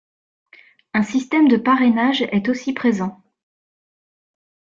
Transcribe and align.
Un 0.95 1.03
système 1.03 1.47
de 1.47 1.57
parrainage 1.57 2.23
est 2.23 2.49
aussi 2.49 2.73
présent. 2.73 3.21